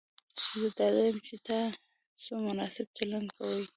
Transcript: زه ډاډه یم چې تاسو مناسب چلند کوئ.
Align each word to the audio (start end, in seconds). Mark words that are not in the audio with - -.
زه 0.61 0.65
ډاډه 0.77 1.01
یم 1.07 1.17
چې 1.27 1.35
تاسو 1.47 2.31
مناسب 2.47 2.87
چلند 2.97 3.29
کوئ. 3.37 3.63